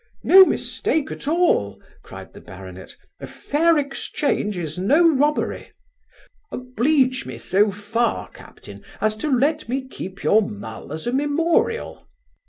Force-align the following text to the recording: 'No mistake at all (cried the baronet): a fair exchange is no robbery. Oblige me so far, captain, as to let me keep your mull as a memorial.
'No 0.23 0.45
mistake 0.45 1.11
at 1.11 1.27
all 1.27 1.79
(cried 2.01 2.33
the 2.33 2.41
baronet): 2.41 2.95
a 3.19 3.27
fair 3.27 3.77
exchange 3.77 4.57
is 4.57 4.79
no 4.79 5.07
robbery. 5.07 5.73
Oblige 6.51 7.27
me 7.27 7.37
so 7.37 7.71
far, 7.71 8.31
captain, 8.31 8.83
as 8.99 9.15
to 9.17 9.29
let 9.29 9.69
me 9.69 9.87
keep 9.87 10.23
your 10.23 10.41
mull 10.41 10.91
as 10.91 11.05
a 11.05 11.13
memorial. 11.13 12.07